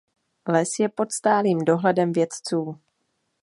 [0.53, 2.79] Les je pod stálým dohledem vědců.